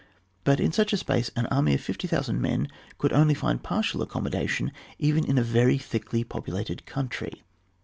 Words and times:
But 0.43 0.59
in 0.59 0.71
such 0.71 0.93
a 0.93 0.97
space 0.97 1.29
an 1.35 1.45
army 1.51 1.75
of 1.75 1.81
50,000 1.81 2.41
men 2.41 2.69
could 2.97 3.13
only 3.13 3.35
nnd 3.35 3.61
partial 3.61 4.03
accommoda 4.03 4.49
tion, 4.49 4.71
even 4.97 5.23
in 5.23 5.37
a 5.37 5.43
very 5.43 5.77
thickly 5.77 6.23
populated 6.23 6.87
country. 6.87 7.43